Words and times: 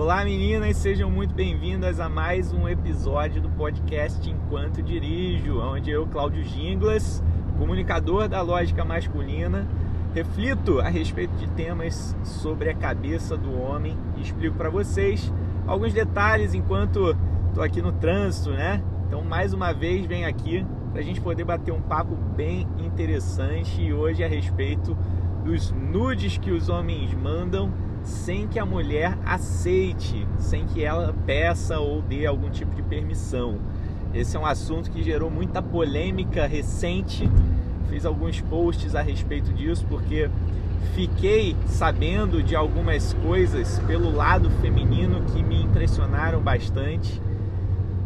Olá 0.00 0.24
meninas, 0.24 0.78
sejam 0.78 1.10
muito 1.10 1.34
bem-vindas 1.34 2.00
a 2.00 2.08
mais 2.08 2.54
um 2.54 2.66
episódio 2.66 3.38
do 3.38 3.50
podcast 3.50 4.30
Enquanto 4.30 4.82
Dirijo, 4.82 5.60
onde 5.60 5.90
eu, 5.90 6.06
Cláudio 6.06 6.42
Ginglas, 6.42 7.22
comunicador 7.58 8.26
da 8.26 8.40
lógica 8.40 8.82
masculina, 8.82 9.68
reflito 10.14 10.80
a 10.80 10.88
respeito 10.88 11.36
de 11.36 11.46
temas 11.48 12.16
sobre 12.24 12.70
a 12.70 12.74
cabeça 12.74 13.36
do 13.36 13.60
homem 13.60 13.94
e 14.16 14.22
explico 14.22 14.56
para 14.56 14.70
vocês 14.70 15.30
alguns 15.66 15.92
detalhes 15.92 16.54
enquanto 16.54 17.14
estou 17.48 17.62
aqui 17.62 17.82
no 17.82 17.92
trânsito, 17.92 18.52
né? 18.52 18.82
Então, 19.06 19.22
mais 19.22 19.52
uma 19.52 19.74
vez, 19.74 20.06
venho 20.06 20.26
aqui 20.26 20.64
para 20.92 21.02
a 21.02 21.04
gente 21.04 21.20
poder 21.20 21.44
bater 21.44 21.74
um 21.74 21.82
papo 21.82 22.16
bem 22.34 22.66
interessante 22.78 23.82
e 23.82 23.92
hoje 23.92 24.24
a 24.24 24.28
respeito 24.28 24.96
dos 25.44 25.70
nudes 25.72 26.38
que 26.38 26.50
os 26.50 26.70
homens 26.70 27.12
mandam 27.12 27.70
sem 28.02 28.48
que 28.48 28.58
a 28.58 28.64
mulher 28.64 29.16
aceite, 29.24 30.26
sem 30.38 30.66
que 30.66 30.82
ela 30.82 31.14
peça 31.26 31.78
ou 31.78 32.02
dê 32.02 32.26
algum 32.26 32.50
tipo 32.50 32.74
de 32.74 32.82
permissão. 32.82 33.58
Esse 34.12 34.36
é 34.36 34.40
um 34.40 34.46
assunto 34.46 34.90
que 34.90 35.02
gerou 35.02 35.30
muita 35.30 35.62
polêmica 35.62 36.46
recente. 36.46 37.30
Fiz 37.88 38.04
alguns 38.04 38.40
posts 38.40 38.94
a 38.94 39.02
respeito 39.02 39.52
disso 39.52 39.86
porque 39.88 40.28
fiquei 40.94 41.56
sabendo 41.66 42.42
de 42.42 42.56
algumas 42.56 43.12
coisas 43.14 43.78
pelo 43.80 44.10
lado 44.10 44.50
feminino 44.60 45.22
que 45.32 45.42
me 45.42 45.62
impressionaram 45.62 46.40
bastante. 46.40 47.20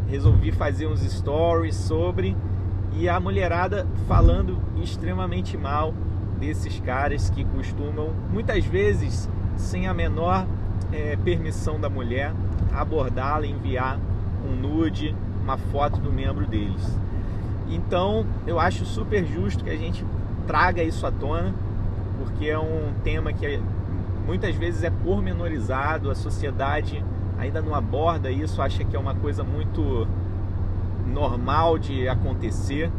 Resolvi 0.09 0.53
fazer 0.53 0.87
uns 0.87 1.01
stories 1.01 1.75
sobre 1.75 2.37
e 2.97 3.09
a 3.09 3.19
mulherada 3.19 3.87
falando 4.07 4.59
extremamente 4.83 5.57
mal 5.57 5.95
desses 6.39 6.79
caras 6.81 7.31
que 7.31 7.45
costumam 7.45 8.11
muitas 8.31 8.65
vezes 8.65 9.29
sem 9.57 9.87
a 9.87 9.95
menor 9.95 10.47
é, 10.93 11.17
permissão 11.17 11.79
da 11.81 11.89
mulher, 11.89 12.33
abordá-la, 12.73 13.47
enviar 13.47 13.99
um 14.47 14.55
nude, 14.55 15.15
uma 15.43 15.57
foto 15.57 16.01
do 16.01 16.13
membro 16.13 16.47
deles. 16.47 16.99
Então, 17.69 18.27
eu 18.47 18.61
acho 18.61 18.85
super 18.85 19.25
justo 19.25 19.65
que 19.65 19.71
a 19.71 19.77
gente 19.77 20.05
traga 20.47 20.83
isso 20.83 21.07
à 21.07 21.11
tona, 21.11 21.55
porque 22.19 22.47
é 22.47 22.59
um 22.59 22.93
tema 23.03 23.33
que 23.33 23.61
muitas 24.27 24.55
vezes 24.55 24.83
é 24.83 24.91
pormenorizado, 24.91 26.11
a 26.11 26.15
sociedade 26.15 27.05
ainda 27.39 27.61
não 27.61 27.75
aborda 27.75 28.31
isso, 28.31 28.61
acha 28.63 28.85
que 28.85 28.95
é 28.95 28.99
uma 28.99 29.15
coisa 29.15 29.43
muito 29.43 30.07
normal 31.07 31.79
de 31.79 32.09
acontecer, 32.09 32.91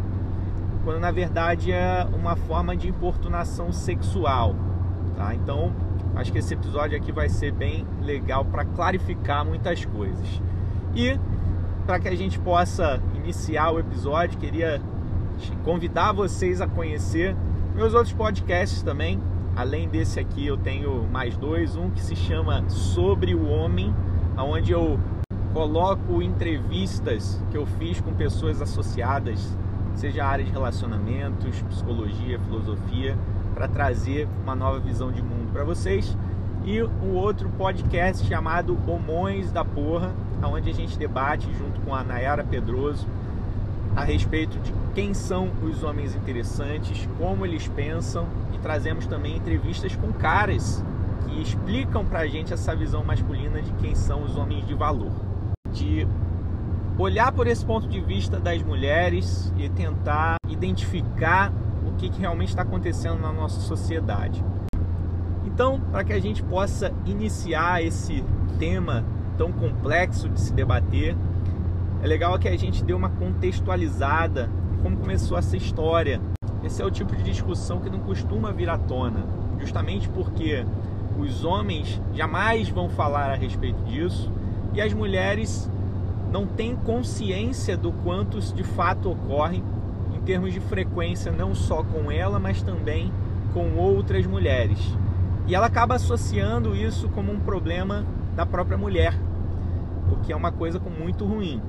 quando 0.83 1.00
na 1.00 1.11
verdade 1.11 1.72
é 1.72 2.06
uma 2.14 2.36
forma 2.36 2.76
de 2.76 2.88
importunação 2.88 3.72
sexual. 3.72 4.56
Tá? 5.16 5.33
Então, 5.33 5.72
Acho 6.16 6.31
que 6.31 6.38
esse 6.38 6.53
episódio 6.53 6.97
aqui 6.97 7.11
vai 7.11 7.27
ser 7.27 7.52
bem 7.52 7.85
legal 8.02 8.45
para 8.45 8.63
clarificar 8.63 9.45
muitas 9.45 9.83
coisas. 9.83 10.41
E 10.95 11.19
para 11.85 11.99
que 11.99 12.08
a 12.08 12.16
gente 12.16 12.39
possa 12.39 13.02
iniciar 13.13 13.71
o 13.71 13.80
episódio, 13.80 14.39
queria 14.39 14.81
convidar 15.63 16.13
vocês 16.13 16.61
a 16.61 16.67
conhecer 16.67 17.36
meus 17.75 17.93
outros 17.93 18.13
podcasts 18.13 18.81
também. 18.81 19.21
Além 19.55 19.88
desse 19.88 20.19
aqui, 20.19 20.45
eu 20.45 20.58
tenho 20.58 21.08
mais 21.11 21.36
dois, 21.38 21.75
um 21.75 21.89
que 21.89 22.02
se 22.02 22.16
chama 22.16 22.63
Sobre 22.69 23.36
o 23.36 23.47
Homem, 23.47 23.93
onde 24.38 24.71
eu 24.71 24.99
coloco 25.53 26.21
entrevistas 26.21 27.41
que 27.52 27.58
eu 27.58 27.66
fiz 27.66 28.02
com 28.02 28.13
pessoas 28.13 28.61
associadas, 28.61 29.58
seja 29.95 30.25
a 30.25 30.27
área 30.27 30.43
de 30.43 30.52
relacionamentos, 30.52 31.61
psicologia, 31.63 32.39
filosofia, 32.39 33.17
para 33.56 33.70
trazer 33.70 34.28
uma 34.44 34.53
nova 34.53 34.80
visão 34.80 35.11
de 35.11 35.22
mundo 35.23 35.52
para 35.52 35.64
vocês. 35.64 36.16
E 36.66 36.81
o 36.81 37.14
outro 37.14 37.50
podcast 37.58 38.28
chamado 38.28 38.78
Homões 38.86 39.52
da 39.52 39.64
Porra, 39.64 40.14
onde 40.44 40.70
a 40.70 40.73
gente 40.73 40.98
debate 41.00 41.48
junto 41.58 41.80
com 41.81 41.95
a 41.95 42.03
Nayara 42.03 42.44
Pedroso 42.44 43.08
a 43.95 44.03
respeito 44.03 44.59
de 44.59 44.73
quem 44.94 45.14
são 45.14 45.50
os 45.64 45.81
homens 45.81 46.14
interessantes, 46.16 47.08
como 47.17 47.45
eles 47.45 47.67
pensam 47.67 48.27
e 48.54 48.58
trazemos 48.58 49.08
também 49.08 49.38
entrevistas 49.38 49.95
com 49.95 50.11
caras 50.11 50.83
que 51.26 51.42
explicam 51.42 52.05
para 52.05 52.20
a 52.20 52.27
gente 52.27 52.54
essa 52.54 52.76
visão 52.76 53.04
masculina 53.04 53.61
de 53.61 53.72
quem 53.73 53.95
são 53.95 54.23
os 54.23 54.36
homens 54.36 54.67
de 54.67 54.73
valor. 54.73 55.11
De 55.72 56.05
olhar 56.98 57.32
por 57.32 57.48
esse 57.48 57.66
ponto 57.66 57.87
de 57.87 58.02
vista 58.02 58.39
das 58.39 58.61
mulheres 58.61 59.54
e 59.58 59.70
tentar 59.70 60.36
identificar 60.48 61.54
que, 61.95 62.10
que 62.10 62.20
realmente 62.20 62.50
está 62.50 62.61
acontecendo 62.61 63.20
na 63.20 63.32
nossa 63.32 63.60
sociedade. 63.61 64.44
Então, 65.45 65.80
para 65.92 66.04
que 66.04 66.14
a 66.14 66.20
gente 66.20 66.44
possa 66.44 66.92
iniciar 67.06 67.82
esse 67.82 68.23
tema 68.60 69.06
tão 69.38 69.52
complexo 69.52 70.28
de 70.28 70.39
se 70.39 70.54
debater, 70.54 71.16
é 72.04 72.08
legal 72.08 72.38
que 72.38 72.48
a 72.48 72.58
gente 72.58 72.84
dê 72.84 72.94
uma 72.94 73.10
contextualizada 73.10 74.50
em 74.73 74.84
como 74.84 74.98
começou 74.98 75.38
essa 75.38 75.55
história. 75.55 76.20
Esse 76.64 76.82
é 76.82 76.86
o 76.86 76.92
tipo 76.92 77.16
de 77.16 77.23
discussão 77.23 77.80
que 77.80 77.89
não 77.89 78.00
costuma 78.00 78.52
vir 78.52 78.70
à 78.70 78.78
tona, 78.78 79.26
justamente 79.60 80.10
porque 80.10 80.66
os 81.17 81.45
homens 81.45 82.02
jamais 82.14 82.67
vão 82.70 82.89
falar 82.89 83.32
a 83.32 83.36
respeito 83.36 83.82
disso 83.84 84.32
e 84.73 84.82
as 84.82 84.94
mulheres 84.94 85.70
não 86.32 86.45
têm 86.45 86.76
consciência 86.76 87.78
do 87.78 87.92
quanto 87.92 88.38
isso 88.38 88.54
de 88.54 88.64
fato 88.64 89.10
ocorre 89.10 89.64
termos 90.25 90.52
de 90.52 90.59
frequência, 90.59 91.31
não 91.31 91.53
só 91.53 91.83
com 91.83 92.11
ela, 92.11 92.39
mas 92.39 92.61
também 92.61 93.13
com 93.53 93.75
outras 93.77 94.25
mulheres. 94.25 94.80
E 95.47 95.53
ela 95.53 95.67
acaba 95.67 95.95
associando 95.95 96.75
isso 96.75 97.08
como 97.09 97.31
um 97.31 97.39
problema 97.39 98.05
da 98.36 98.45
própria 98.45 98.77
mulher, 98.77 99.13
porque 100.09 100.33
é 100.33 100.36
uma 100.36 100.52
coisa 100.52 100.80
muito 100.80 101.25
ruim. 101.25 101.61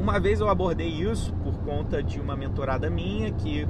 Uma 0.00 0.18
vez 0.18 0.40
eu 0.40 0.48
abordei 0.48 0.88
isso 0.88 1.32
por 1.44 1.54
conta 1.58 2.02
de 2.02 2.18
uma 2.18 2.34
mentorada 2.34 2.90
minha 2.90 3.30
que, 3.30 3.68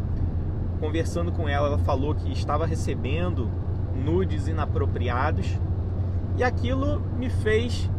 conversando 0.80 1.32
com 1.32 1.48
ela, 1.48 1.68
ela 1.68 1.78
falou 1.78 2.14
que 2.14 2.32
estava 2.32 2.64
recebendo 2.64 3.50
nudes 3.94 4.48
inapropriados 4.48 5.58
e 6.36 6.42
aquilo 6.42 7.00
me 7.18 7.28
fez 7.28 7.90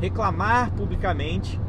reclamar 0.00 0.72
publicamente 0.72 1.60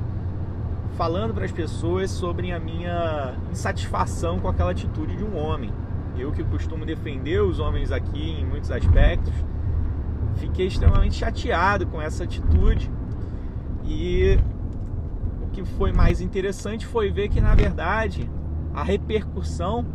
falando 0.98 1.34
para 1.34 1.46
as 1.46 1.52
pessoas 1.52 2.12
sobre 2.12 2.52
a 2.52 2.60
minha 2.60 3.36
insatisfação 3.52 4.40
com 4.40 4.48
aquela 4.48 4.72
atitude 4.72 5.16
de 5.16 5.24
um 5.24 5.36
homem. 5.36 5.72
Eu 6.18 6.32
que 6.32 6.44
costumo 6.44 6.86
defender 6.86 7.42
os 7.42 7.60
homens 7.60 7.92
aqui 7.92 8.32
em 8.40 8.46
muitos 8.46 8.70
aspectos, 8.70 9.34
fiquei 10.36 10.68
extremamente 10.68 11.16
chateado 11.16 11.88
com 11.88 12.02
essa 12.02 12.24
atitude. 12.24 12.92
E 13.84 14.38
o 15.42 15.48
que 15.48 15.66
foi 15.66 15.92
mais 15.92 16.22
interessante 16.22 16.86
foi 16.86 17.12
ver 17.12 17.30
que 17.30 17.42
na 17.42 17.56
verdade 17.56 18.30
a 18.74 18.84
repercussão 18.84 19.86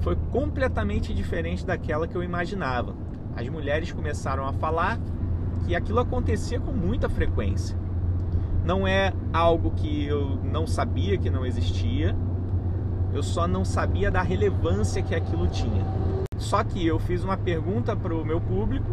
foi 0.00 0.16
completamente 0.30 1.12
diferente 1.12 1.66
daquela 1.66 2.06
que 2.06 2.16
eu 2.16 2.22
imaginava. 2.22 2.94
As 3.34 3.48
mulheres 3.48 3.90
começaram 3.90 4.46
a 4.46 4.52
falar 4.52 5.00
que 5.66 5.74
aquilo 5.74 5.98
acontecia 5.98 6.60
com 6.60 6.72
muita 6.72 7.08
frequência 7.08 7.83
não 8.64 8.88
é 8.88 9.12
algo 9.32 9.70
que 9.72 10.06
eu 10.06 10.38
não 10.42 10.66
sabia 10.66 11.18
que 11.18 11.28
não 11.28 11.44
existia, 11.44 12.16
eu 13.12 13.22
só 13.22 13.46
não 13.46 13.64
sabia 13.64 14.10
da 14.10 14.22
relevância 14.22 15.02
que 15.02 15.14
aquilo 15.14 15.46
tinha. 15.46 15.84
Só 16.38 16.64
que 16.64 16.84
eu 16.84 16.98
fiz 16.98 17.22
uma 17.22 17.36
pergunta 17.36 17.94
para 17.94 18.14
o 18.14 18.24
meu 18.24 18.40
público 18.40 18.90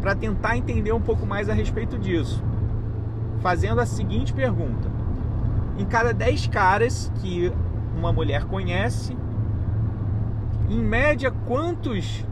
para 0.00 0.14
tentar 0.14 0.56
entender 0.56 0.92
um 0.92 1.00
pouco 1.00 1.24
mais 1.24 1.48
a 1.48 1.54
respeito 1.54 1.98
disso, 1.98 2.42
fazendo 3.40 3.80
a 3.80 3.86
seguinte 3.86 4.34
pergunta: 4.34 4.90
em 5.78 5.84
cada 5.86 6.12
10 6.12 6.48
caras 6.48 7.10
que 7.22 7.50
uma 7.96 8.12
mulher 8.12 8.44
conhece, 8.44 9.16
em 10.68 10.78
média, 10.78 11.30
quantos 11.46 12.24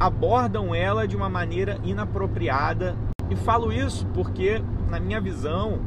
abordam 0.00 0.74
ela 0.74 1.06
de 1.06 1.16
uma 1.16 1.28
maneira 1.28 1.78
inapropriada 1.84 2.96
e 3.34 3.36
falo 3.36 3.72
isso 3.72 4.06
porque, 4.14 4.62
na 4.88 5.00
minha 5.00 5.20
visão, 5.20 5.80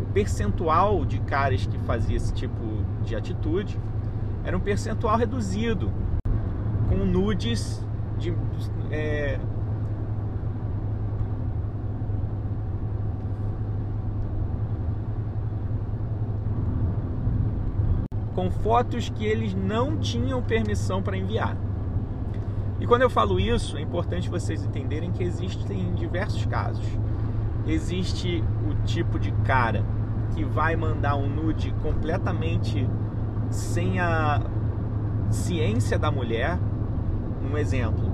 o 0.00 0.04
percentual 0.06 1.04
de 1.04 1.20
caras 1.20 1.66
que 1.66 1.78
fazia 1.78 2.16
esse 2.16 2.34
tipo 2.34 2.58
de 3.04 3.14
atitude 3.14 3.78
era 4.42 4.56
um 4.56 4.60
percentual 4.60 5.16
reduzido, 5.16 5.92
com 6.88 6.96
nudes 6.96 7.80
de. 8.18 8.36
É, 8.90 9.38
com 18.34 18.50
fotos 18.50 19.08
que 19.08 19.24
eles 19.24 19.54
não 19.54 19.96
tinham 19.96 20.42
permissão 20.42 21.00
para 21.00 21.16
enviar. 21.16 21.56
E 22.80 22.86
quando 22.86 23.02
eu 23.02 23.10
falo 23.10 23.38
isso, 23.38 23.76
é 23.76 23.80
importante 23.80 24.28
vocês 24.28 24.64
entenderem 24.64 25.12
que 25.12 25.22
existem 25.22 25.94
diversos 25.94 26.44
casos. 26.46 26.84
Existe 27.66 28.42
o 28.68 28.74
tipo 28.84 29.18
de 29.18 29.30
cara 29.44 29.84
que 30.34 30.44
vai 30.44 30.76
mandar 30.76 31.16
um 31.16 31.28
nude 31.28 31.72
completamente 31.82 32.86
sem 33.48 34.00
a 34.00 34.42
ciência 35.30 35.98
da 35.98 36.10
mulher. 36.10 36.58
Um 37.50 37.56
exemplo, 37.56 38.12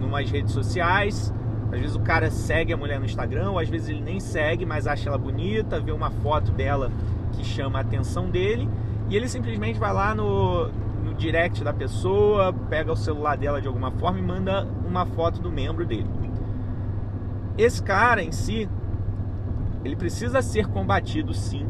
numas 0.00 0.30
redes 0.30 0.52
sociais. 0.52 1.32
Às 1.70 1.80
vezes 1.80 1.96
o 1.96 2.00
cara 2.00 2.30
segue 2.30 2.72
a 2.72 2.76
mulher 2.76 2.98
no 2.98 3.04
Instagram, 3.04 3.50
ou 3.50 3.58
às 3.58 3.68
vezes 3.68 3.88
ele 3.88 4.00
nem 4.00 4.20
segue, 4.20 4.64
mas 4.64 4.86
acha 4.86 5.08
ela 5.08 5.18
bonita, 5.18 5.80
vê 5.80 5.90
uma 5.92 6.10
foto 6.10 6.52
dela 6.52 6.90
que 7.32 7.44
chama 7.44 7.78
a 7.78 7.82
atenção 7.82 8.30
dele, 8.30 8.70
e 9.08 9.16
ele 9.16 9.28
simplesmente 9.28 9.76
vai 9.76 9.92
lá 9.92 10.14
no, 10.14 10.70
direct 11.16 11.62
da 11.62 11.72
pessoa, 11.72 12.52
pega 12.52 12.92
o 12.92 12.96
celular 12.96 13.36
dela 13.36 13.60
de 13.60 13.68
alguma 13.68 13.90
forma 13.90 14.18
e 14.18 14.22
manda 14.22 14.66
uma 14.86 15.06
foto 15.06 15.40
do 15.40 15.50
membro 15.50 15.84
dele. 15.86 16.08
Esse 17.56 17.82
cara 17.82 18.22
em 18.22 18.32
si, 18.32 18.68
ele 19.84 19.94
precisa 19.94 20.42
ser 20.42 20.66
combatido 20.66 21.32
sim. 21.32 21.66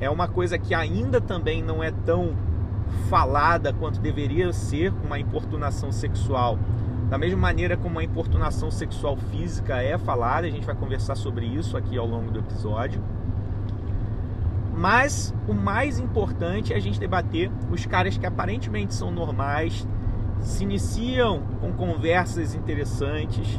É 0.00 0.08
uma 0.08 0.28
coisa 0.28 0.58
que 0.58 0.74
ainda 0.74 1.20
também 1.20 1.62
não 1.62 1.82
é 1.82 1.90
tão 1.90 2.34
falada 3.08 3.72
quanto 3.72 4.00
deveria 4.00 4.52
ser 4.52 4.92
uma 5.04 5.18
importunação 5.18 5.92
sexual. 5.92 6.58
Da 7.08 7.18
mesma 7.18 7.38
maneira 7.38 7.76
como 7.76 7.98
a 7.98 8.04
importunação 8.04 8.70
sexual 8.70 9.16
física 9.16 9.80
é 9.80 9.96
falada, 9.96 10.46
a 10.46 10.50
gente 10.50 10.66
vai 10.66 10.74
conversar 10.74 11.14
sobre 11.14 11.46
isso 11.46 11.76
aqui 11.76 11.96
ao 11.96 12.06
longo 12.06 12.30
do 12.30 12.40
episódio. 12.40 13.00
Mas 14.76 15.34
o 15.48 15.54
mais 15.54 15.98
importante 15.98 16.74
é 16.74 16.76
a 16.76 16.80
gente 16.80 17.00
debater 17.00 17.50
os 17.70 17.86
caras 17.86 18.18
que 18.18 18.26
aparentemente 18.26 18.94
são 18.94 19.10
normais, 19.10 19.88
se 20.40 20.64
iniciam 20.64 21.42
com 21.62 21.72
conversas 21.72 22.54
interessantes, 22.54 23.58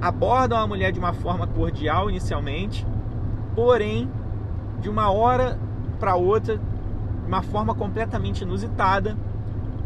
abordam 0.00 0.58
a 0.58 0.66
mulher 0.66 0.90
de 0.90 0.98
uma 0.98 1.12
forma 1.12 1.46
cordial 1.46 2.08
inicialmente, 2.08 2.86
porém, 3.54 4.10
de 4.80 4.88
uma 4.88 5.10
hora 5.10 5.58
para 5.98 6.16
outra, 6.16 6.56
de 6.56 7.28
uma 7.28 7.42
forma 7.42 7.74
completamente 7.74 8.40
inusitada, 8.40 9.18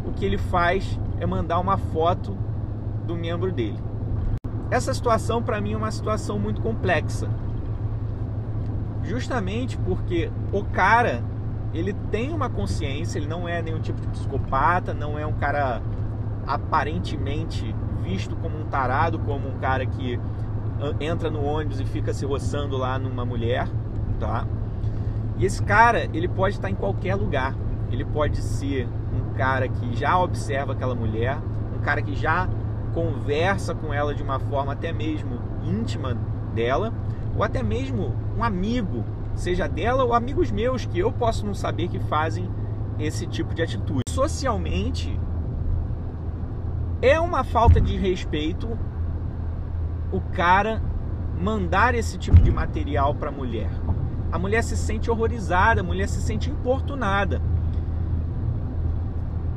o 0.06 0.12
que 0.12 0.24
ele 0.24 0.38
faz 0.38 0.96
é 1.18 1.26
mandar 1.26 1.58
uma 1.58 1.76
foto 1.76 2.36
do 3.04 3.16
membro 3.16 3.50
dele. 3.50 3.82
Essa 4.70 4.94
situação 4.94 5.42
para 5.42 5.60
mim 5.60 5.72
é 5.72 5.76
uma 5.76 5.90
situação 5.90 6.38
muito 6.38 6.60
complexa. 6.60 7.28
Justamente 9.04 9.76
porque 9.78 10.30
o 10.52 10.64
cara, 10.64 11.22
ele 11.72 11.92
tem 12.10 12.32
uma 12.32 12.48
consciência, 12.48 13.18
ele 13.18 13.26
não 13.26 13.48
é 13.48 13.60
nenhum 13.60 13.80
tipo 13.80 14.00
de 14.00 14.08
psicopata, 14.08 14.94
não 14.94 15.18
é 15.18 15.26
um 15.26 15.34
cara 15.34 15.82
aparentemente 16.46 17.74
visto 18.02 18.36
como 18.36 18.58
um 18.58 18.64
tarado, 18.64 19.18
como 19.18 19.48
um 19.48 19.58
cara 19.58 19.86
que 19.86 20.18
entra 21.00 21.30
no 21.30 21.42
ônibus 21.42 21.80
e 21.80 21.84
fica 21.84 22.12
se 22.12 22.26
roçando 22.26 22.76
lá 22.76 22.98
numa 22.98 23.24
mulher, 23.24 23.68
tá? 24.18 24.46
E 25.36 25.44
esse 25.44 25.62
cara, 25.62 26.08
ele 26.12 26.28
pode 26.28 26.56
estar 26.56 26.70
em 26.70 26.74
qualquer 26.74 27.14
lugar. 27.14 27.54
Ele 27.90 28.04
pode 28.04 28.38
ser 28.38 28.88
um 29.12 29.34
cara 29.34 29.68
que 29.68 29.94
já 29.96 30.18
observa 30.18 30.72
aquela 30.72 30.94
mulher, 30.94 31.38
um 31.76 31.80
cara 31.80 32.02
que 32.02 32.14
já 32.14 32.48
conversa 32.92 33.74
com 33.74 33.92
ela 33.92 34.14
de 34.14 34.22
uma 34.22 34.38
forma 34.38 34.72
até 34.72 34.92
mesmo 34.92 35.38
íntima 35.64 36.16
dela, 36.54 36.92
ou 37.36 37.42
até 37.42 37.62
mesmo 37.62 38.14
um 38.36 38.44
amigo, 38.44 39.04
seja 39.34 39.68
dela 39.68 40.04
ou 40.04 40.14
amigos 40.14 40.50
meus 40.50 40.86
que 40.86 40.98
eu 40.98 41.12
posso 41.12 41.44
não 41.44 41.54
saber 41.54 41.88
que 41.88 41.98
fazem 41.98 42.48
esse 42.98 43.26
tipo 43.26 43.54
de 43.54 43.62
atitude. 43.62 44.02
Socialmente, 44.08 45.18
é 47.02 47.18
uma 47.18 47.44
falta 47.44 47.80
de 47.80 47.96
respeito 47.96 48.78
o 50.12 50.20
cara 50.20 50.80
mandar 51.38 51.94
esse 51.94 52.16
tipo 52.16 52.40
de 52.40 52.50
material 52.50 53.14
para 53.14 53.28
a 53.28 53.32
mulher. 53.32 53.70
A 54.30 54.38
mulher 54.38 54.62
se 54.62 54.76
sente 54.76 55.10
horrorizada, 55.10 55.80
a 55.80 55.84
mulher 55.84 56.08
se 56.08 56.22
sente 56.22 56.50
importunada. 56.50 57.42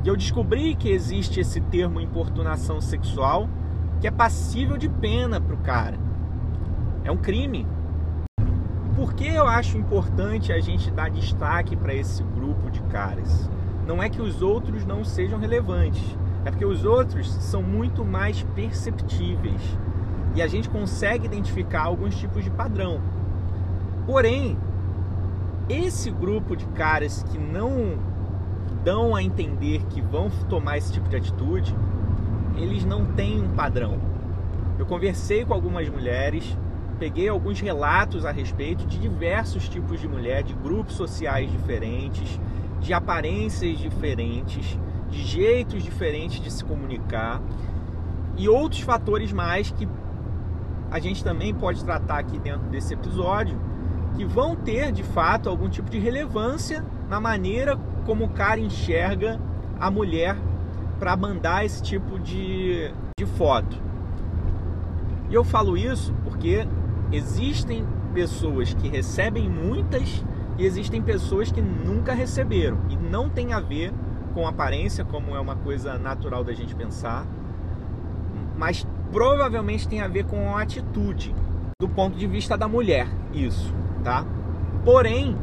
E 0.04 0.08
eu 0.08 0.16
descobri 0.16 0.74
que 0.74 0.90
existe 0.90 1.40
esse 1.40 1.60
termo 1.60 2.00
importunação 2.00 2.80
sexual 2.80 3.48
que 4.00 4.06
é 4.06 4.10
passível 4.10 4.76
de 4.76 4.88
pena 4.88 5.40
para 5.40 5.54
o 5.54 5.58
cara. 5.58 6.07
É 7.08 7.10
um 7.10 7.16
crime. 7.16 7.66
Por 8.94 9.14
que 9.14 9.26
eu 9.26 9.46
acho 9.46 9.78
importante 9.78 10.52
a 10.52 10.60
gente 10.60 10.90
dar 10.90 11.08
destaque 11.08 11.74
para 11.74 11.94
esse 11.94 12.22
grupo 12.22 12.70
de 12.70 12.82
caras? 12.82 13.50
Não 13.86 14.02
é 14.02 14.10
que 14.10 14.20
os 14.20 14.42
outros 14.42 14.84
não 14.84 15.02
sejam 15.02 15.38
relevantes 15.38 16.04
é 16.44 16.50
porque 16.50 16.66
os 16.66 16.84
outros 16.84 17.32
são 17.32 17.62
muito 17.62 18.04
mais 18.04 18.42
perceptíveis 18.54 19.60
e 20.34 20.42
a 20.42 20.46
gente 20.46 20.68
consegue 20.68 21.24
identificar 21.24 21.84
alguns 21.84 22.14
tipos 22.14 22.44
de 22.44 22.50
padrão. 22.50 23.00
Porém, 24.04 24.58
esse 25.66 26.10
grupo 26.10 26.54
de 26.54 26.66
caras 26.66 27.22
que 27.22 27.38
não 27.38 27.98
dão 28.84 29.16
a 29.16 29.22
entender 29.22 29.82
que 29.86 30.02
vão 30.02 30.28
tomar 30.46 30.76
esse 30.76 30.92
tipo 30.92 31.08
de 31.08 31.16
atitude, 31.16 31.74
eles 32.54 32.84
não 32.84 33.06
têm 33.06 33.42
um 33.42 33.54
padrão. 33.54 33.98
Eu 34.78 34.84
conversei 34.84 35.46
com 35.46 35.54
algumas 35.54 35.88
mulheres, 35.88 36.56
peguei 36.98 37.28
alguns 37.28 37.60
relatos 37.60 38.24
a 38.24 38.30
respeito 38.30 38.86
de 38.86 38.98
diversos 38.98 39.68
tipos 39.68 40.00
de 40.00 40.08
mulher, 40.08 40.42
de 40.42 40.54
grupos 40.54 40.94
sociais 40.94 41.50
diferentes, 41.50 42.40
de 42.80 42.92
aparências 42.92 43.78
diferentes 43.78 44.78
de 45.08 45.22
jeitos 45.22 45.82
diferentes 45.82 46.40
de 46.40 46.50
se 46.50 46.64
comunicar 46.64 47.40
e 48.36 48.48
outros 48.48 48.82
fatores 48.82 49.32
mais 49.32 49.70
que 49.70 49.88
a 50.90 50.98
gente 50.98 51.24
também 51.24 51.54
pode 51.54 51.84
tratar 51.84 52.18
aqui 52.18 52.38
dentro 52.38 52.68
desse 52.68 52.94
episódio, 52.94 53.58
que 54.16 54.24
vão 54.24 54.56
ter 54.56 54.90
de 54.92 55.02
fato 55.02 55.48
algum 55.48 55.68
tipo 55.68 55.90
de 55.90 55.98
relevância 55.98 56.84
na 57.08 57.20
maneira 57.20 57.78
como 58.06 58.24
o 58.24 58.28
cara 58.30 58.58
enxerga 58.58 59.40
a 59.78 59.90
mulher 59.90 60.36
para 60.98 61.16
mandar 61.16 61.64
esse 61.64 61.82
tipo 61.82 62.18
de, 62.18 62.90
de 63.18 63.26
foto. 63.26 63.76
E 65.28 65.34
eu 65.34 65.44
falo 65.44 65.76
isso 65.76 66.14
porque 66.24 66.66
existem 67.12 67.86
pessoas 68.12 68.74
que 68.74 68.88
recebem 68.88 69.48
muitas 69.48 70.24
e 70.58 70.64
existem 70.64 71.00
pessoas 71.00 71.50
que 71.50 71.60
nunca 71.60 72.12
receberam 72.12 72.78
e 72.88 72.96
não 72.96 73.28
tem 73.28 73.52
a 73.52 73.60
ver 73.60 73.92
com 74.34 74.46
aparência, 74.46 75.04
como 75.04 75.34
é 75.34 75.40
uma 75.40 75.56
coisa 75.56 75.98
natural 75.98 76.44
da 76.44 76.52
gente 76.52 76.74
pensar, 76.74 77.26
mas 78.56 78.86
provavelmente 79.10 79.88
tem 79.88 80.00
a 80.00 80.08
ver 80.08 80.24
com 80.24 80.54
a 80.54 80.62
atitude 80.62 81.34
do 81.80 81.88
ponto 81.88 82.18
de 82.18 82.26
vista 82.26 82.56
da 82.56 82.68
mulher, 82.68 83.08
isso, 83.32 83.72
tá? 84.02 84.26
Porém, 84.84 85.36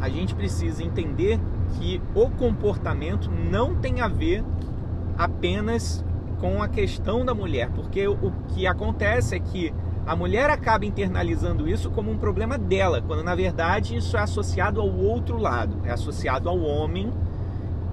a 0.00 0.08
gente 0.08 0.34
precisa 0.34 0.84
entender 0.84 1.40
que 1.72 2.00
o 2.14 2.30
comportamento 2.30 3.30
não 3.30 3.74
tem 3.74 4.00
a 4.00 4.08
ver 4.08 4.44
apenas 5.16 6.04
com 6.38 6.62
a 6.62 6.68
questão 6.68 7.24
da 7.24 7.34
mulher, 7.34 7.70
porque 7.70 8.06
o 8.06 8.32
que 8.48 8.66
acontece 8.66 9.34
é 9.34 9.40
que 9.40 9.74
a 10.08 10.16
mulher 10.16 10.48
acaba 10.48 10.86
internalizando 10.86 11.68
isso 11.68 11.90
como 11.90 12.10
um 12.10 12.16
problema 12.16 12.56
dela, 12.56 13.02
quando 13.02 13.22
na 13.22 13.34
verdade 13.34 13.94
isso 13.94 14.16
é 14.16 14.20
associado 14.20 14.80
ao 14.80 14.88
outro 14.88 15.36
lado, 15.36 15.76
é 15.84 15.90
associado 15.90 16.48
ao 16.48 16.58
homem 16.58 17.12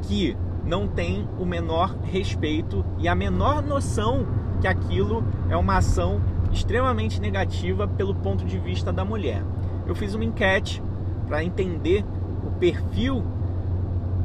que 0.04 0.38
não 0.64 0.88
tem 0.88 1.28
o 1.38 1.46
menor 1.46 1.94
respeito 2.04 2.86
e 2.98 3.10
a 3.10 3.14
menor 3.14 3.62
noção 3.62 4.26
que 4.62 4.68
aquilo 4.68 5.26
é 5.50 5.58
uma 5.58 5.76
ação 5.76 6.22
extremamente 6.54 7.20
negativa 7.20 7.86
pelo 7.86 8.16
ponto 8.16 8.46
de 8.46 8.58
vista 8.58 8.94
da 8.94 9.04
mulher. 9.04 9.44
Eu 9.86 9.94
fiz 9.94 10.16
uma 10.16 10.24
enquete 10.24 10.82
para 11.28 11.44
entender 11.44 12.06
o 12.48 12.52
perfil 12.52 13.26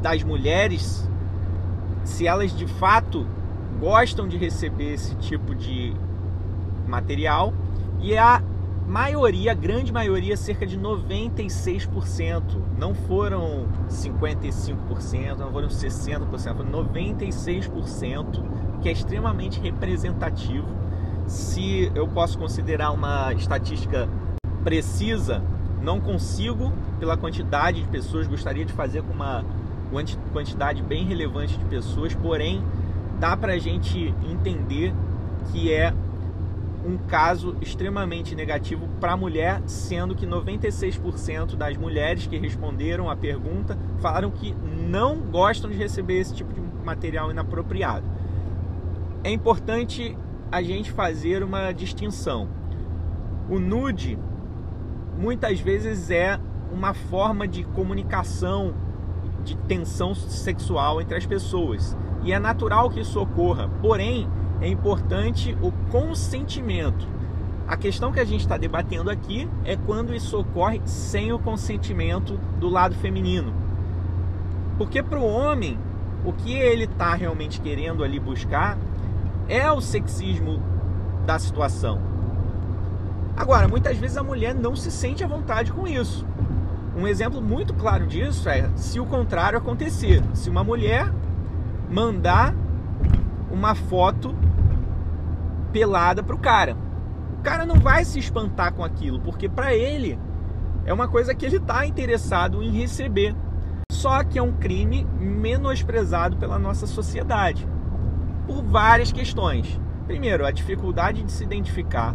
das 0.00 0.22
mulheres, 0.22 1.10
se 2.04 2.24
elas 2.24 2.56
de 2.56 2.68
fato 2.68 3.26
gostam 3.80 4.28
de 4.28 4.36
receber 4.36 4.94
esse 4.94 5.16
tipo 5.16 5.56
de 5.56 5.92
material, 6.86 7.52
e 8.02 8.16
a 8.16 8.42
maioria, 8.86 9.52
a 9.52 9.54
grande 9.54 9.92
maioria, 9.92 10.36
cerca 10.36 10.66
de 10.66 10.78
96%, 10.78 12.42
não 12.78 12.94
foram 12.94 13.66
55%, 13.88 15.36
não 15.38 15.52
foram 15.52 15.68
60%, 15.68 16.56
foram 16.56 16.70
96%, 16.70 18.42
que 18.80 18.88
é 18.88 18.92
extremamente 18.92 19.60
representativo. 19.60 20.66
Se 21.26 21.92
eu 21.94 22.08
posso 22.08 22.36
considerar 22.38 22.90
uma 22.90 23.32
estatística 23.34 24.08
precisa, 24.64 25.42
não 25.80 26.00
consigo 26.00 26.72
pela 26.98 27.16
quantidade 27.16 27.82
de 27.82 27.88
pessoas, 27.88 28.26
gostaria 28.26 28.64
de 28.64 28.72
fazer 28.72 29.02
com 29.02 29.12
uma 29.12 29.44
quantidade 30.32 30.82
bem 30.82 31.04
relevante 31.04 31.56
de 31.56 31.64
pessoas, 31.66 32.14
porém 32.14 32.62
dá 33.18 33.36
para 33.36 33.52
a 33.52 33.58
gente 33.58 34.14
entender 34.28 34.92
que 35.50 35.72
é 35.72 35.94
um 36.84 36.96
caso 36.96 37.56
extremamente 37.60 38.34
negativo 38.34 38.88
para 39.00 39.12
a 39.12 39.16
mulher, 39.16 39.62
sendo 39.66 40.14
que 40.14 40.26
96% 40.26 41.56
das 41.56 41.76
mulheres 41.76 42.26
que 42.26 42.38
responderam 42.38 43.10
a 43.10 43.16
pergunta 43.16 43.78
falaram 43.98 44.30
que 44.30 44.54
não 44.88 45.18
gostam 45.18 45.70
de 45.70 45.76
receber 45.76 46.18
esse 46.18 46.34
tipo 46.34 46.52
de 46.52 46.60
material 46.84 47.30
inapropriado. 47.30 48.06
É 49.22 49.30
importante 49.30 50.16
a 50.50 50.62
gente 50.62 50.90
fazer 50.90 51.42
uma 51.42 51.72
distinção. 51.72 52.48
O 53.48 53.58
nude 53.58 54.18
muitas 55.18 55.60
vezes 55.60 56.10
é 56.10 56.40
uma 56.72 56.94
forma 56.94 57.46
de 57.46 57.64
comunicação, 57.64 58.74
de 59.44 59.56
tensão 59.56 60.14
sexual 60.14 61.00
entre 61.00 61.16
as 61.16 61.26
pessoas. 61.26 61.96
E 62.22 62.32
é 62.32 62.38
natural 62.38 62.88
que 62.90 63.00
isso 63.00 63.20
ocorra. 63.20 63.68
Porém, 63.80 64.28
é 64.60 64.68
importante 64.68 65.56
o 65.62 65.72
consentimento. 65.90 67.06
A 67.66 67.76
questão 67.76 68.12
que 68.12 68.20
a 68.20 68.24
gente 68.24 68.40
está 68.40 68.56
debatendo 68.56 69.10
aqui 69.10 69.48
é 69.64 69.76
quando 69.76 70.14
isso 70.14 70.38
ocorre 70.38 70.80
sem 70.84 71.32
o 71.32 71.38
consentimento 71.38 72.38
do 72.58 72.68
lado 72.68 72.94
feminino. 72.96 73.52
Porque 74.76 75.02
para 75.02 75.18
o 75.18 75.24
homem, 75.24 75.78
o 76.24 76.32
que 76.32 76.52
ele 76.52 76.84
está 76.84 77.14
realmente 77.14 77.60
querendo 77.60 78.02
ali 78.02 78.18
buscar 78.18 78.76
é 79.48 79.70
o 79.70 79.80
sexismo 79.80 80.60
da 81.24 81.38
situação. 81.38 82.00
Agora, 83.36 83.68
muitas 83.68 83.96
vezes 83.96 84.16
a 84.16 84.22
mulher 84.22 84.54
não 84.54 84.74
se 84.74 84.90
sente 84.90 85.24
à 85.24 85.26
vontade 85.26 85.72
com 85.72 85.86
isso. 85.86 86.26
Um 86.96 87.06
exemplo 87.06 87.40
muito 87.40 87.72
claro 87.72 88.06
disso 88.06 88.48
é 88.48 88.68
se 88.74 88.98
o 89.00 89.06
contrário 89.06 89.56
acontecer. 89.56 90.22
Se 90.34 90.50
uma 90.50 90.64
mulher 90.64 91.10
mandar 91.88 92.54
uma 93.50 93.74
foto 93.74 94.34
pelada 95.72 96.22
pro 96.22 96.38
cara. 96.38 96.76
O 97.38 97.42
cara 97.42 97.64
não 97.64 97.76
vai 97.76 98.04
se 98.04 98.18
espantar 98.18 98.72
com 98.72 98.84
aquilo, 98.84 99.20
porque 99.20 99.48
para 99.48 99.74
ele 99.74 100.18
é 100.84 100.92
uma 100.92 101.08
coisa 101.08 101.34
que 101.34 101.46
ele 101.46 101.56
está 101.56 101.86
interessado 101.86 102.62
em 102.62 102.70
receber. 102.70 103.34
Só 103.92 104.24
que 104.24 104.38
é 104.38 104.42
um 104.42 104.52
crime 104.52 105.06
menosprezado 105.18 106.36
pela 106.36 106.58
nossa 106.58 106.86
sociedade 106.86 107.68
por 108.46 108.62
várias 108.62 109.12
questões. 109.12 109.80
Primeiro, 110.06 110.44
a 110.44 110.50
dificuldade 110.50 111.22
de 111.22 111.30
se 111.30 111.44
identificar. 111.44 112.14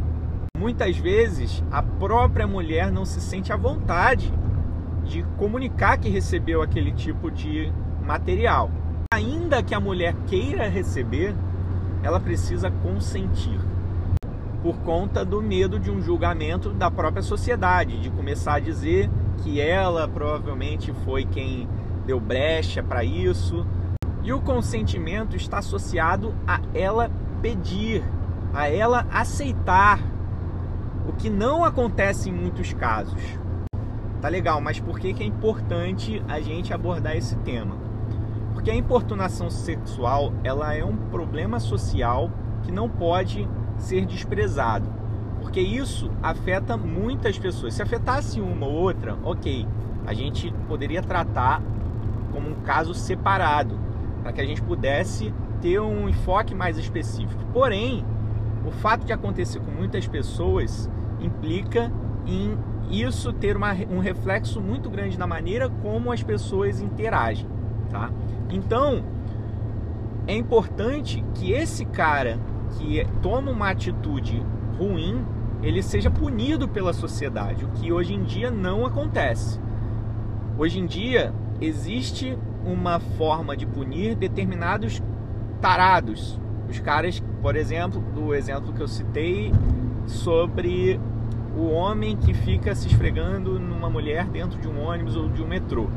Muitas 0.58 0.98
vezes 0.98 1.64
a 1.72 1.82
própria 1.82 2.48
mulher 2.48 2.92
não 2.92 3.06
se 3.06 3.22
sente 3.22 3.54
à 3.54 3.58
vontade 3.58 4.34
de 5.04 5.24
comunicar 5.38 5.98
que 5.98 6.10
recebeu 6.10 6.62
aquele 6.62 6.92
tipo 6.92 7.30
de 7.30 7.72
material. 8.02 8.72
Ainda 9.14 9.64
que 9.64 9.74
a 9.74 9.80
mulher 9.80 10.16
queira 10.28 10.68
receber, 10.68 11.36
ela 12.06 12.20
precisa 12.20 12.70
consentir 12.70 13.60
por 14.62 14.78
conta 14.82 15.26
do 15.26 15.42
medo 15.42 15.80
de 15.80 15.90
um 15.90 16.00
julgamento 16.00 16.70
da 16.70 16.92
própria 16.92 17.24
sociedade, 17.24 18.00
de 18.00 18.12
começar 18.12 18.56
a 18.56 18.60
dizer 18.60 19.10
que 19.42 19.60
ela 19.60 20.08
provavelmente 20.08 20.94
foi 21.04 21.26
quem 21.26 21.68
deu 22.06 22.20
brecha 22.20 22.84
para 22.84 23.04
isso. 23.04 23.66
E 24.22 24.32
o 24.32 24.40
consentimento 24.40 25.36
está 25.36 25.58
associado 25.58 26.36
a 26.48 26.62
ela 26.76 27.10
pedir, 27.42 28.04
a 28.54 28.70
ela 28.70 29.08
aceitar, 29.12 30.00
o 31.10 31.14
que 31.14 31.28
não 31.30 31.66
acontece 31.66 32.30
em 32.30 32.34
muitos 32.34 32.72
casos. 32.72 33.22
Tá 34.22 34.30
legal, 34.30 34.62
mas 34.62 34.80
por 34.80 35.00
que, 35.00 35.12
que 35.12 35.24
é 35.24 35.26
importante 35.26 36.24
a 36.28 36.40
gente 36.40 36.72
abordar 36.72 37.18
esse 37.18 37.36
tema? 37.38 37.85
Porque 38.66 38.78
a 38.78 38.80
importunação 38.80 39.48
sexual 39.48 40.34
ela 40.44 40.74
é 40.74 40.84
um 40.84 40.98
problema 40.98 41.60
social 41.60 42.32
que 42.64 42.72
não 42.72 42.90
pode 42.90 43.48
ser 43.78 44.08
desprezado. 44.08 44.92
Porque 45.40 45.60
isso 45.60 46.10
afeta 46.24 46.76
muitas 46.76 47.38
pessoas. 47.38 47.76
Se 47.76 47.84
afetasse 47.84 48.42
uma 48.42 48.66
ou 48.66 48.74
outra, 48.74 49.20
ok, 49.24 49.68
a 50.08 50.16
gente 50.16 50.52
poderia 50.68 51.04
tratar 51.04 51.62
como 52.32 52.50
um 52.50 52.56
caso 52.62 52.96
separado, 52.96 53.80
para 54.24 54.34
que 54.34 54.42
a 54.42 54.46
gente 54.46 54.64
pudesse 54.64 55.32
ter 55.62 55.80
um 55.80 56.10
enfoque 56.10 56.56
mais 56.56 56.76
específico. 56.80 57.46
Porém, 57.54 58.04
o 58.66 58.72
fato 58.72 59.06
de 59.06 59.14
acontecer 59.14 59.60
com 59.60 59.70
muitas 59.70 60.08
pessoas 60.08 60.90
implica 61.20 61.92
em 62.26 62.58
isso 62.90 63.32
ter 63.32 63.56
uma, 63.56 63.74
um 63.92 64.00
reflexo 64.00 64.60
muito 64.60 64.90
grande 64.90 65.20
na 65.20 65.28
maneira 65.28 65.70
como 65.70 66.12
as 66.12 66.24
pessoas 66.24 66.82
interagem, 66.82 67.48
tá? 67.90 68.10
Então, 68.50 69.04
é 70.28 70.36
importante 70.36 71.24
que 71.36 71.52
esse 71.52 71.86
cara 71.86 72.40
que 72.78 73.06
toma 73.22 73.52
uma 73.52 73.70
atitude 73.70 74.42
ruim, 74.78 75.24
ele 75.62 75.82
seja 75.82 76.10
punido 76.10 76.68
pela 76.68 76.94
sociedade, 76.94 77.66
o 77.66 77.70
que 77.70 77.92
hoje 77.92 78.14
em 78.14 78.24
dia 78.24 78.52
não 78.52 78.86
acontece. 78.86 79.60
Hoje 80.58 80.80
em 80.80 80.86
dia 80.86 81.34
existe 81.62 82.38
uma 82.66 83.00
forma 83.00 83.56
de 83.56 83.66
punir 83.66 84.16
determinados 84.16 85.02
tarados. 85.62 86.40
Os 86.70 86.80
caras, 86.80 87.24
por 87.42 87.56
exemplo, 87.56 88.02
do 88.14 88.34
exemplo 88.34 88.74
que 88.74 88.82
eu 88.82 88.88
citei 88.88 89.52
sobre 90.08 91.00
o 91.56 91.70
homem 91.70 92.18
que 92.18 92.34
fica 92.34 92.76
se 92.76 92.88
esfregando 92.88 93.60
numa 93.60 93.90
mulher 93.90 94.26
dentro 94.26 94.60
de 94.60 94.68
um 94.68 94.82
ônibus 94.82 95.16
ou 95.16 95.30
de 95.30 95.42
um 95.42 95.48
metrô. 95.48 95.88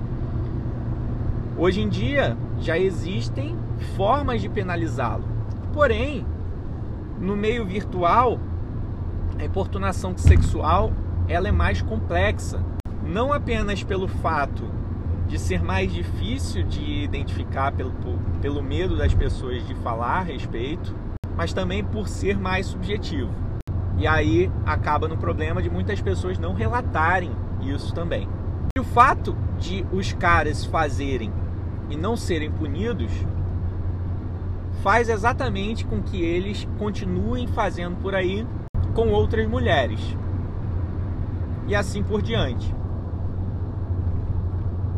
Hoje 1.61 1.81
em 1.81 1.89
dia 1.89 2.37
já 2.61 2.79
existem 2.79 3.59
formas 3.97 4.41
de 4.41 4.49
penalizá-lo. 4.49 5.25
Porém, 5.73 6.25
no 7.19 7.37
meio 7.37 7.67
virtual, 7.67 8.39
a 9.37 9.45
importunação 9.45 10.17
sexual 10.17 10.93
ela 11.27 11.49
é 11.49 11.53
mais 11.53 11.83
complexa, 11.83 12.65
não 13.05 13.33
apenas 13.33 13.83
pelo 13.83 14.07
fato 14.07 14.71
de 15.27 15.37
ser 15.37 15.61
mais 15.61 15.93
difícil 15.93 16.63
de 16.63 17.03
identificar 17.03 17.73
pelo, 17.73 17.93
pelo 18.41 18.63
medo 18.63 18.97
das 18.97 19.13
pessoas 19.13 19.67
de 19.67 19.75
falar 19.75 20.19
a 20.19 20.23
respeito, 20.23 20.95
mas 21.37 21.53
também 21.53 21.83
por 21.83 22.07
ser 22.07 22.39
mais 22.39 22.67
subjetivo. 22.67 23.35
E 23.99 24.07
aí 24.07 24.49
acaba 24.65 25.09
no 25.09 25.17
problema 25.17 25.61
de 25.61 25.69
muitas 25.69 26.01
pessoas 26.01 26.39
não 26.39 26.55
relatarem 26.55 27.33
isso 27.61 27.93
também. 27.93 28.29
E 28.77 28.81
o 28.81 28.85
fato 28.85 29.37
de 29.59 29.85
os 29.91 30.13
caras 30.13 30.65
fazerem 30.65 31.33
e 31.89 31.97
não 31.97 32.17
serem 32.17 32.51
punidos 32.51 33.11
faz 34.83 35.09
exatamente 35.09 35.85
com 35.85 36.01
que 36.01 36.23
eles 36.23 36.67
continuem 36.79 37.47
fazendo 37.47 37.97
por 37.97 38.15
aí 38.15 38.47
com 38.95 39.09
outras 39.09 39.49
mulheres. 39.49 40.01
E 41.67 41.75
assim 41.75 42.03
por 42.03 42.23
diante. 42.23 42.75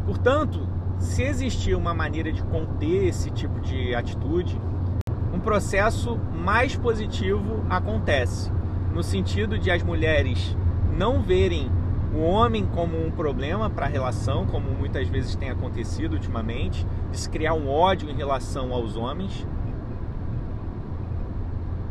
Portanto, 0.05 0.69
se 0.99 1.23
existir 1.23 1.75
uma 1.75 1.95
maneira 1.95 2.31
de 2.31 2.43
conter 2.43 3.09
esse 3.09 3.31
tipo 3.31 3.61
de 3.61 3.95
atitude, 3.95 4.61
um 5.33 5.41
processo 5.41 6.19
mais 6.35 6.77
positivo 6.77 7.65
acontece 7.71 8.53
no 8.93 9.03
sentido 9.03 9.59
de 9.59 9.71
as 9.71 9.83
mulheres 9.83 10.57
não 10.97 11.23
verem 11.23 11.71
o 12.15 12.21
homem 12.21 12.67
como 12.67 12.97
um 13.05 13.11
problema 13.11 13.71
para 13.71 13.87
a 13.87 13.89
relação, 13.89 14.47
como 14.47 14.71
muitas 14.71 15.09
vezes 15.09 15.37
tem 15.37 15.51
acontecido 15.51 16.15
ultimamente, 16.15 16.87
de 17.11 17.19
se 17.19 17.31
criar 17.31 17.55
um 17.55 17.69
ódio 17.69 18.11
em 18.11 18.15
relação 18.15 18.73
aos 18.73 18.97
homens. 18.97 19.47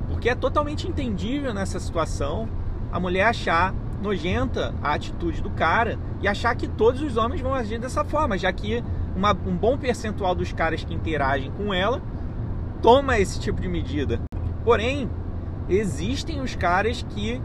Porque 0.08 0.30
é 0.30 0.36
totalmente 0.36 0.88
entendível 0.88 1.54
nessa 1.54 1.80
situação 1.80 2.50
a 2.92 3.00
mulher 3.00 3.28
achar 3.28 3.74
nojenta 4.02 4.74
a 4.82 4.94
atitude 4.94 5.42
do 5.42 5.50
cara 5.50 5.98
e 6.22 6.28
achar 6.28 6.56
que 6.56 6.68
todos 6.68 7.02
os 7.02 7.18
homens 7.18 7.42
vão 7.42 7.54
agir 7.54 7.80
dessa 7.80 8.04
forma, 8.04 8.38
já 8.38 8.52
que 8.52 8.84
uma, 9.16 9.32
um 9.32 9.56
bom 9.56 9.78
percentual 9.78 10.34
dos 10.34 10.52
caras 10.52 10.84
que 10.84 10.94
interagem 10.94 11.52
com 11.52 11.74
ela 11.74 12.02
toma 12.82 13.20
esse 13.20 13.40
tipo 13.40 13.62
de 13.62 13.68
medida. 13.68 14.20
Porém, 14.64 15.10
existem 15.68 16.42
os 16.42 16.56
caras 16.56 17.06
que 17.10 17.42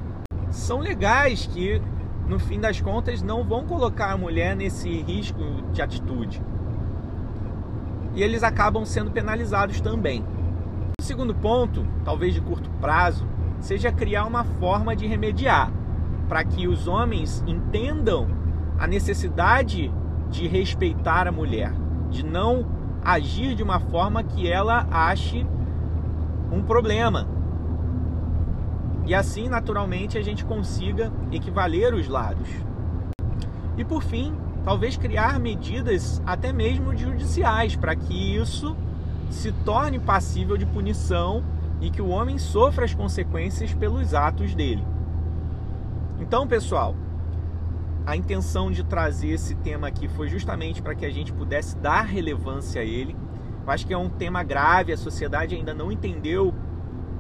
são 0.51 0.79
legais, 0.79 1.47
que 1.47 1.81
no 2.27 2.39
fim 2.39 2.59
das 2.59 2.81
contas 2.81 3.23
não 3.23 3.45
vão 3.45 3.65
colocar 3.65 4.13
a 4.13 4.17
mulher 4.17 4.57
nesse 4.57 4.89
risco 5.03 5.43
de 5.73 5.83
atitude. 5.83 6.41
E 8.15 8.23
eles 8.23 8.43
acabam 8.43 8.85
sendo 8.85 9.11
penalizados 9.11 9.81
também. 9.81 10.25
O 10.99 11.03
segundo 11.03 11.35
ponto, 11.35 11.87
talvez 12.05 12.33
de 12.33 12.41
curto 12.41 12.71
prazo, 12.81 13.27
seja 13.61 13.93
criar 13.93 14.25
uma 14.25 14.45
forma 14.45 14.95
de 14.95 15.07
remediar 15.07 15.71
para 16.29 16.45
que 16.45 16.67
os 16.67 16.87
homens 16.89 17.43
entendam 17.47 18.29
a 18.79 18.87
necessidade 18.87 19.93
de 20.31 20.49
respeitar 20.49 21.29
a 21.29 21.33
mulher, 21.33 21.73
de 22.11 22.25
não 22.25 22.67
agir 23.05 23.55
de 23.55 23.63
uma 23.63 23.79
forma 23.79 24.23
que 24.23 24.51
ela 24.51 24.87
ache 24.91 25.47
um 26.51 26.63
problema, 26.63 27.29
e 29.07 29.15
assim, 29.15 29.49
naturalmente, 29.49 30.17
a 30.17 30.23
gente 30.23 30.45
consiga 30.45 31.13
equivaler 31.31 31.93
os 31.95 32.09
lados. 32.09 32.49
E 33.77 33.85
por 33.85 34.03
fim, 34.03 34.35
talvez 34.65 34.97
criar 34.97 35.39
medidas 35.39 36.23
até 36.25 36.53
mesmo 36.53 36.97
judiciais 36.97 37.77
para 37.77 37.95
que 37.95 38.37
isso 38.37 38.77
se 39.31 39.53
torne 39.53 39.99
passível 39.99 40.57
de 40.57 40.65
punição 40.65 41.43
e 41.81 41.91
que 41.91 42.01
o 42.01 42.09
homem 42.09 42.39
sofra 42.39 42.85
as 42.85 42.95
consequências 42.95 43.75
pelos 43.75 44.15
atos 44.15 44.55
dele. 44.55 44.85
Então, 46.19 46.47
pessoal, 46.47 46.95
a 48.07 48.17
intenção 48.17 48.71
de 48.71 48.85
trazer 48.85 49.29
esse 49.29 49.55
tema 49.57 49.89
aqui 49.89 50.09
foi 50.09 50.29
justamente 50.29 50.81
para 50.81 50.95
que 50.95 51.05
a 51.05 51.11
gente 51.11 51.33
pudesse 51.33 51.77
dar 51.77 52.03
relevância 52.03 52.81
a 52.81 52.85
ele. 52.85 53.15
Eu 53.67 53.71
acho 53.71 53.87
que 53.87 53.93
é 53.93 53.99
um 53.99 54.09
tema 54.09 54.43
grave, 54.43 54.93
a 54.93 54.97
sociedade 54.97 55.55
ainda 55.55 55.75
não 55.75 55.91
entendeu 55.91 56.55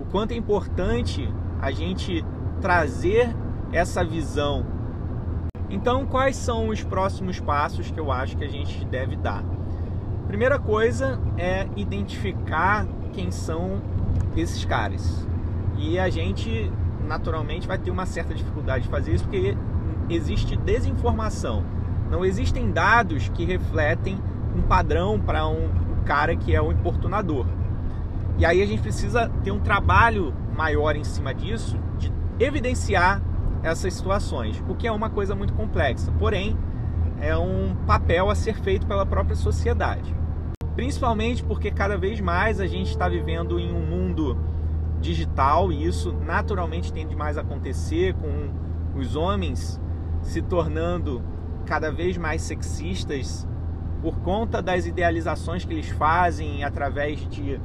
o 0.00 0.04
quanto 0.06 0.32
é 0.32 0.34
importante 0.34 1.28
a 1.64 1.70
gente 1.70 2.22
trazer 2.60 3.34
essa 3.72 4.04
visão. 4.04 4.66
Então, 5.70 6.04
quais 6.04 6.36
são 6.36 6.68
os 6.68 6.84
próximos 6.84 7.40
passos 7.40 7.90
que 7.90 7.98
eu 7.98 8.12
acho 8.12 8.36
que 8.36 8.44
a 8.44 8.48
gente 8.48 8.84
deve 8.84 9.16
dar? 9.16 9.42
Primeira 10.28 10.58
coisa 10.58 11.18
é 11.38 11.66
identificar 11.74 12.86
quem 13.14 13.30
são 13.30 13.80
esses 14.36 14.62
caras. 14.66 15.26
E 15.78 15.98
a 15.98 16.10
gente 16.10 16.70
naturalmente 17.08 17.66
vai 17.66 17.78
ter 17.78 17.90
uma 17.90 18.04
certa 18.04 18.34
dificuldade 18.34 18.84
de 18.84 18.90
fazer 18.90 19.14
isso 19.14 19.24
porque 19.24 19.56
existe 20.10 20.58
desinformação. 20.58 21.64
Não 22.10 22.26
existem 22.26 22.70
dados 22.72 23.30
que 23.30 23.42
refletem 23.46 24.18
um 24.54 24.60
padrão 24.60 25.18
para 25.18 25.46
um 25.46 25.70
cara 26.04 26.36
que 26.36 26.54
é 26.54 26.60
o 26.60 26.70
importunador. 26.70 27.46
E 28.36 28.44
aí 28.44 28.60
a 28.60 28.66
gente 28.66 28.82
precisa 28.82 29.30
ter 29.42 29.50
um 29.50 29.60
trabalho 29.60 30.34
maior 30.56 30.96
em 30.96 31.04
cima 31.04 31.34
disso, 31.34 31.78
de 31.98 32.12
evidenciar 32.38 33.22
essas 33.62 33.94
situações, 33.94 34.62
o 34.68 34.74
que 34.74 34.86
é 34.86 34.92
uma 34.92 35.10
coisa 35.10 35.34
muito 35.34 35.54
complexa. 35.54 36.12
Porém, 36.18 36.56
é 37.20 37.36
um 37.36 37.74
papel 37.86 38.28
a 38.28 38.34
ser 38.34 38.54
feito 38.56 38.86
pela 38.86 39.06
própria 39.06 39.36
sociedade. 39.36 40.14
Principalmente 40.74 41.42
porque 41.42 41.70
cada 41.70 41.96
vez 41.96 42.20
mais 42.20 42.60
a 42.60 42.66
gente 42.66 42.90
está 42.90 43.08
vivendo 43.08 43.58
em 43.58 43.72
um 43.72 43.80
mundo 43.80 44.36
digital 45.00 45.70
e 45.72 45.86
isso 45.86 46.12
naturalmente 46.12 46.92
tende 46.92 47.14
mais 47.14 47.38
a 47.38 47.42
acontecer 47.42 48.14
com 48.14 48.98
os 48.98 49.16
homens 49.16 49.80
se 50.22 50.42
tornando 50.42 51.22
cada 51.64 51.90
vez 51.90 52.16
mais 52.16 52.42
sexistas 52.42 53.46
por 54.02 54.18
conta 54.20 54.60
das 54.60 54.86
idealizações 54.86 55.64
que 55.64 55.72
eles 55.72 55.88
fazem 55.88 56.64
através 56.64 57.26
de 57.28 57.60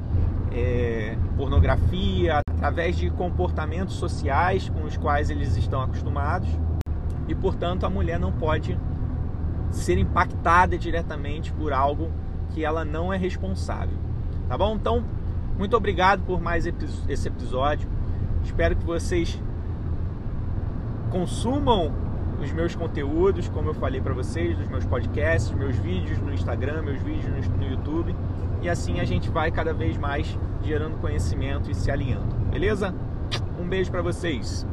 é, 0.50 1.16
pornografia, 1.36 2.40
através 2.56 2.96
de 2.96 3.10
comportamentos 3.10 3.94
sociais 3.94 4.68
com 4.68 4.84
os 4.84 4.96
quais 4.96 5.30
eles 5.30 5.56
estão 5.56 5.80
acostumados 5.82 6.48
e, 7.28 7.34
portanto, 7.34 7.86
a 7.86 7.90
mulher 7.90 8.18
não 8.18 8.32
pode 8.32 8.78
ser 9.70 9.98
impactada 9.98 10.76
diretamente 10.76 11.52
por 11.52 11.72
algo 11.72 12.10
que 12.50 12.64
ela 12.64 12.84
não 12.84 13.12
é 13.12 13.16
responsável. 13.16 13.96
Tá 14.48 14.58
bom? 14.58 14.74
Então, 14.74 15.04
muito 15.56 15.76
obrigado 15.76 16.22
por 16.22 16.40
mais 16.40 16.66
esse 16.66 17.28
episódio. 17.28 17.88
Espero 18.42 18.74
que 18.74 18.84
vocês 18.84 19.40
consumam 21.10 21.92
os 22.40 22.52
meus 22.52 22.74
conteúdos, 22.74 23.48
como 23.48 23.68
eu 23.68 23.74
falei 23.74 24.00
para 24.00 24.14
vocês, 24.14 24.56
dos 24.56 24.66
meus 24.66 24.84
podcasts, 24.84 25.52
meus 25.52 25.76
vídeos 25.76 26.18
no 26.18 26.32
Instagram, 26.32 26.82
meus 26.82 27.00
vídeos 27.02 27.46
no 27.48 27.64
YouTube. 27.64 28.14
E 28.62 28.68
assim 28.68 28.98
a 29.00 29.04
gente 29.04 29.30
vai 29.30 29.50
cada 29.50 29.72
vez 29.72 29.96
mais 29.96 30.38
gerando 30.62 30.98
conhecimento 30.98 31.70
e 31.70 31.74
se 31.74 31.90
alinhando. 31.90 32.34
Beleza? 32.50 32.94
Um 33.58 33.68
beijo 33.68 33.90
para 33.90 34.02
vocês. 34.02 34.66